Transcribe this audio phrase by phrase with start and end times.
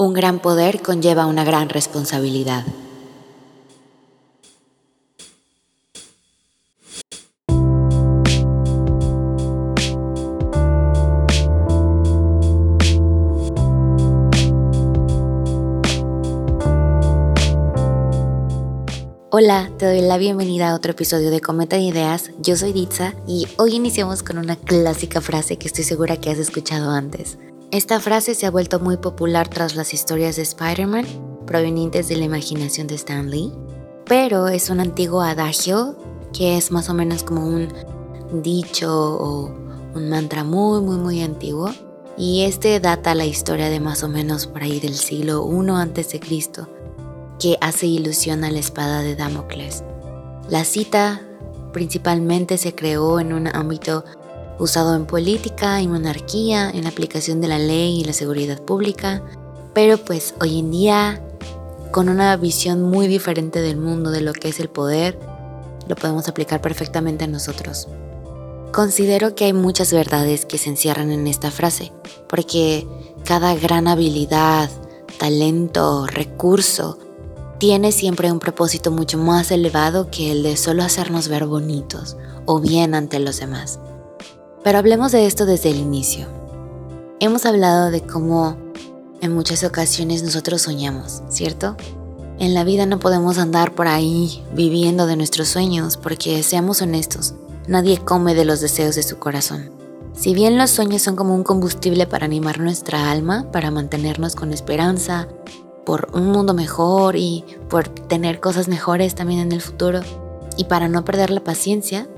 [0.00, 2.64] Un gran poder conlleva una gran responsabilidad.
[19.30, 22.30] Hola, te doy la bienvenida a otro episodio de Cometa de Ideas.
[22.40, 26.38] Yo soy Ditza y hoy iniciamos con una clásica frase que estoy segura que has
[26.38, 27.36] escuchado antes.
[27.72, 31.06] Esta frase se ha vuelto muy popular tras las historias de Spider-Man
[31.46, 33.52] provenientes de la imaginación de Stan Lee,
[34.06, 35.96] pero es un antiguo adagio
[36.32, 37.68] que es más o menos como un
[38.42, 39.54] dicho o
[39.94, 41.70] un mantra muy muy muy antiguo
[42.16, 46.68] y este data la historia de más o menos por ahí del siglo I Cristo
[47.38, 49.84] que hace ilusión a la espada de Damocles.
[50.48, 51.22] La cita
[51.72, 54.04] principalmente se creó en un ámbito
[54.60, 59.22] usado en política y monarquía, en la aplicación de la ley y la seguridad pública,
[59.74, 61.20] pero pues hoy en día,
[61.90, 65.18] con una visión muy diferente del mundo, de lo que es el poder,
[65.88, 67.88] lo podemos aplicar perfectamente a nosotros.
[68.72, 71.92] Considero que hay muchas verdades que se encierran en esta frase,
[72.28, 72.86] porque
[73.24, 74.70] cada gran habilidad,
[75.18, 76.98] talento, recurso,
[77.58, 82.60] tiene siempre un propósito mucho más elevado que el de solo hacernos ver bonitos o
[82.60, 83.78] bien ante los demás.
[84.62, 86.26] Pero hablemos de esto desde el inicio.
[87.18, 88.56] Hemos hablado de cómo
[89.22, 91.76] en muchas ocasiones nosotros soñamos, ¿cierto?
[92.38, 97.34] En la vida no podemos andar por ahí viviendo de nuestros sueños porque, seamos honestos,
[97.68, 99.70] nadie come de los deseos de su corazón.
[100.14, 104.52] Si bien los sueños son como un combustible para animar nuestra alma, para mantenernos con
[104.52, 105.28] esperanza,
[105.86, 110.00] por un mundo mejor y por tener cosas mejores también en el futuro,
[110.56, 112.08] y para no perder la paciencia,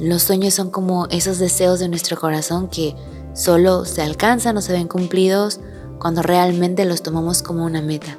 [0.00, 2.94] los sueños son como esos deseos de nuestro corazón que
[3.34, 5.60] solo se alcanzan o se ven cumplidos
[5.98, 8.18] cuando realmente los tomamos como una meta.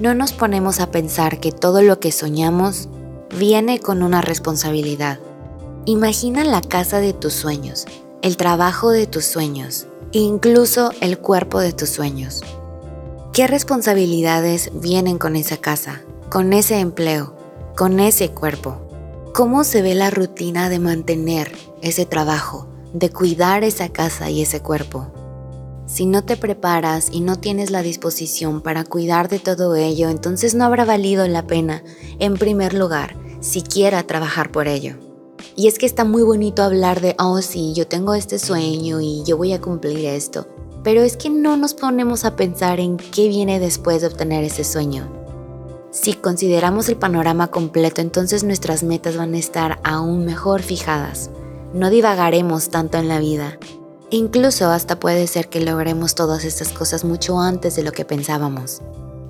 [0.00, 2.88] No nos ponemos a pensar que todo lo que soñamos
[3.36, 5.18] viene con una responsabilidad.
[5.86, 7.86] Imagina la casa de tus sueños,
[8.22, 12.42] el trabajo de tus sueños, incluso el cuerpo de tus sueños.
[13.32, 17.34] ¿Qué responsabilidades vienen con esa casa, con ese empleo,
[17.76, 18.89] con ese cuerpo?
[19.32, 21.52] ¿Cómo se ve la rutina de mantener
[21.82, 25.12] ese trabajo, de cuidar esa casa y ese cuerpo?
[25.86, 30.56] Si no te preparas y no tienes la disposición para cuidar de todo ello, entonces
[30.56, 31.84] no habrá valido la pena,
[32.18, 34.96] en primer lugar, siquiera trabajar por ello.
[35.54, 39.22] Y es que está muy bonito hablar de, oh sí, yo tengo este sueño y
[39.24, 40.48] yo voy a cumplir esto,
[40.82, 44.64] pero es que no nos ponemos a pensar en qué viene después de obtener ese
[44.64, 45.19] sueño.
[45.92, 51.30] Si consideramos el panorama completo, entonces nuestras metas van a estar aún mejor fijadas.
[51.74, 53.58] No divagaremos tanto en la vida.
[54.12, 58.04] E incluso hasta puede ser que logremos todas estas cosas mucho antes de lo que
[58.04, 58.82] pensábamos.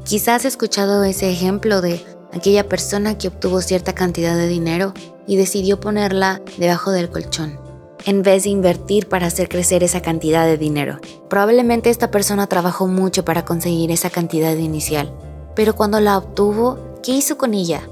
[0.05, 4.93] Quizás has escuchado ese ejemplo de aquella persona que obtuvo cierta cantidad de dinero
[5.27, 7.59] y decidió ponerla debajo del colchón,
[8.05, 10.99] en vez de invertir para hacer crecer esa cantidad de dinero.
[11.31, 15.13] Probablemente esta persona trabajó mucho para conseguir esa cantidad inicial,
[15.61, 17.83] pero cuando la obtuvo, ¿qué hizo con ella?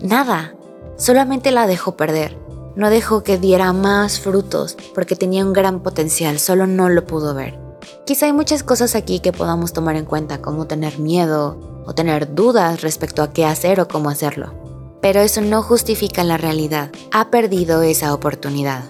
[0.00, 0.54] Nada.
[0.96, 2.38] Solamente la dejó perder.
[2.76, 7.34] No dejó que diera más frutos porque tenía un gran potencial, solo no lo pudo
[7.34, 7.60] ver.
[8.06, 12.34] Quizá hay muchas cosas aquí que podamos tomar en cuenta, como tener miedo o tener
[12.34, 14.54] dudas respecto a qué hacer o cómo hacerlo.
[15.02, 16.90] Pero eso no justifica la realidad.
[17.12, 18.84] Ha perdido esa oportunidad.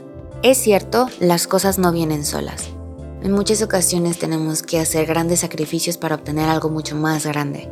[0.45, 2.69] Es cierto, las cosas no vienen solas.
[3.25, 7.69] En muchas ocasiones tenemos que hacer grandes sacrificios para obtener algo mucho más grande.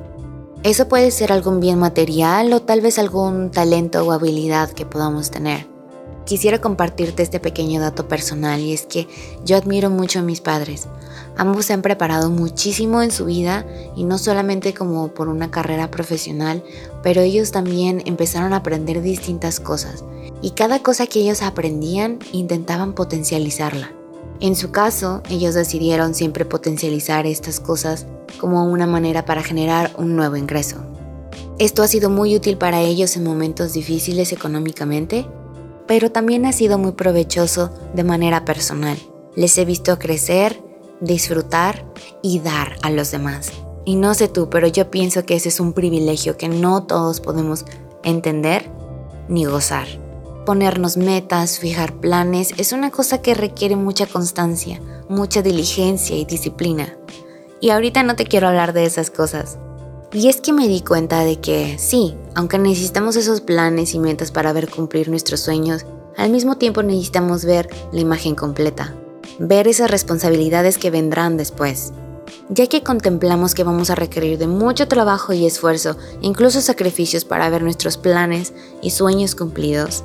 [0.64, 5.30] Eso puede ser algún bien material o tal vez algún talento o habilidad que podamos
[5.30, 5.68] tener.
[6.26, 9.06] Quisiera compartirte este pequeño dato personal y es que
[9.44, 10.88] yo admiro mucho a mis padres.
[11.36, 13.64] Ambos se han preparado muchísimo en su vida
[13.94, 16.64] y no solamente como por una carrera profesional,
[17.04, 20.04] pero ellos también empezaron a aprender distintas cosas
[20.42, 23.92] y cada cosa que ellos aprendían intentaban potencializarla.
[24.40, 28.06] En su caso, ellos decidieron siempre potencializar estas cosas
[28.38, 30.76] como una manera para generar un nuevo ingreso.
[31.58, 35.26] Esto ha sido muy útil para ellos en momentos difíciles económicamente,
[35.86, 38.98] pero también ha sido muy provechoso de manera personal.
[39.34, 40.62] Les he visto crecer,
[41.00, 41.84] disfrutar
[42.22, 43.52] y dar a los demás.
[43.84, 47.20] Y no sé tú, pero yo pienso que ese es un privilegio que no todos
[47.20, 47.64] podemos
[48.04, 48.70] entender
[49.28, 49.88] ni gozar
[50.48, 56.96] ponernos metas, fijar planes, es una cosa que requiere mucha constancia, mucha diligencia y disciplina.
[57.60, 59.58] Y ahorita no te quiero hablar de esas cosas.
[60.12, 64.30] Y es que me di cuenta de que sí, aunque necesitamos esos planes y metas
[64.30, 65.84] para ver cumplir nuestros sueños,
[66.16, 68.94] al mismo tiempo necesitamos ver la imagen completa,
[69.38, 71.92] ver esas responsabilidades que vendrán después.
[72.50, 77.50] ya que contemplamos que vamos a requerir de mucho trabajo y esfuerzo, incluso sacrificios para
[77.50, 80.04] ver nuestros planes y sueños cumplidos.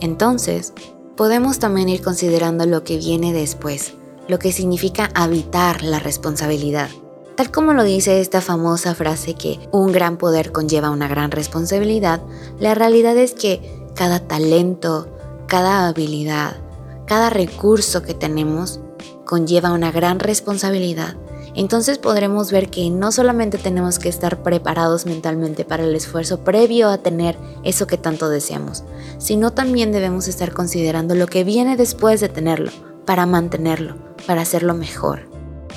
[0.00, 0.72] Entonces,
[1.16, 3.94] podemos también ir considerando lo que viene después,
[4.28, 6.88] lo que significa habitar la responsabilidad.
[7.36, 12.22] Tal como lo dice esta famosa frase que un gran poder conlleva una gran responsabilidad,
[12.58, 15.08] la realidad es que cada talento,
[15.46, 16.56] cada habilidad,
[17.06, 18.80] cada recurso que tenemos
[19.24, 21.16] conlleva una gran responsabilidad
[21.56, 26.90] entonces podremos ver que no solamente tenemos que estar preparados mentalmente para el esfuerzo previo
[26.90, 28.84] a tener eso que tanto deseamos,
[29.16, 32.70] sino también debemos estar considerando lo que viene después de tenerlo,
[33.06, 35.28] para mantenerlo, para hacerlo mejor.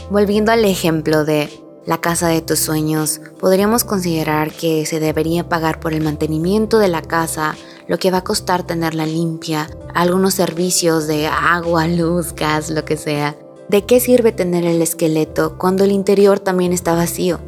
[0.10, 1.50] Volviendo al ejemplo de
[1.86, 6.90] la casa de tus sueños, podríamos considerar que se debería pagar por el mantenimiento de
[6.90, 7.56] la casa,
[7.88, 12.98] lo que va a costar tenerla limpia, algunos servicios de agua, luz, gas, lo que
[12.98, 13.36] sea,
[13.70, 17.40] ¿De qué sirve tener el esqueleto cuando el interior también está vacío?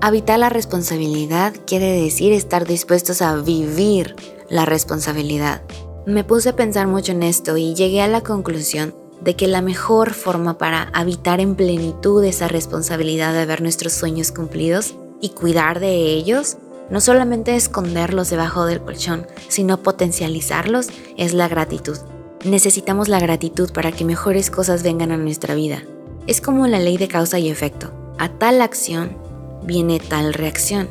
[0.00, 4.16] Habitar la responsabilidad quiere decir estar dispuestos a vivir
[4.48, 5.60] la responsabilidad.
[6.06, 9.62] Me puse a pensar mucho en esto y llegué a la conclusión de que la
[9.62, 15.80] mejor forma para habitar en plenitud esa responsabilidad de ver nuestros sueños cumplidos y cuidar
[15.80, 16.56] de ellos,
[16.88, 21.98] no solamente esconderlos debajo del colchón, sino potencializarlos, es la gratitud.
[22.44, 25.82] Necesitamos la gratitud para que mejores cosas vengan a nuestra vida.
[26.26, 27.92] Es como la ley de causa y efecto.
[28.18, 29.16] A tal acción
[29.64, 30.88] viene tal reacción.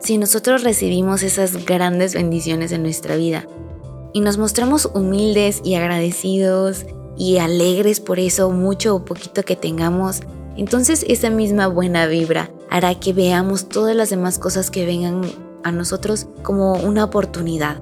[0.00, 3.46] Si nosotros recibimos esas grandes bendiciones en nuestra vida
[4.12, 6.84] y nos mostramos humildes y agradecidos
[7.16, 10.20] y alegres por eso, mucho o poquito que tengamos,
[10.56, 15.22] entonces esa misma buena vibra hará que veamos todas las demás cosas que vengan
[15.62, 17.80] a nosotros como una oportunidad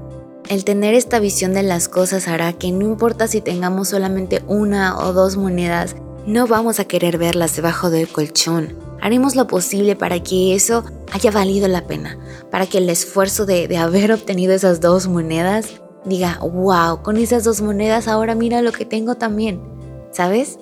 [0.50, 4.98] el tener esta visión de las cosas hará que no importa si tengamos solamente una
[4.98, 5.94] o dos monedas,
[6.26, 8.76] no vamos a querer verlas debajo del colchón.
[9.00, 12.18] Haremos lo posible para que eso haya valido la pena,
[12.50, 17.44] para que el esfuerzo de, de haber obtenido esas dos monedas diga, wow, con esas
[17.44, 19.60] dos monedas ahora mira lo que tengo también,
[20.12, 20.58] ¿sabes?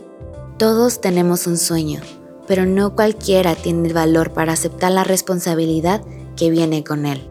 [0.58, 2.00] Todos tenemos un sueño,
[2.46, 6.02] pero no cualquiera tiene el valor para aceptar la responsabilidad
[6.36, 7.30] que viene con él.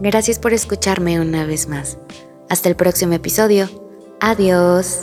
[0.00, 1.98] Gracias por escucharme una vez más.
[2.48, 3.68] Hasta el próximo episodio.
[4.20, 5.00] Adiós.